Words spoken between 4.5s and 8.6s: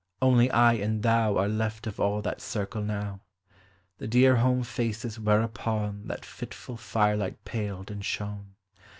faces whereupon That fitful firelight paled and shone.